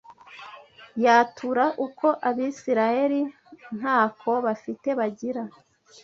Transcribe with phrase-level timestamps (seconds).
[1.03, 3.21] yatura uko Abisirayeli
[3.79, 5.43] nta ko bafite bagira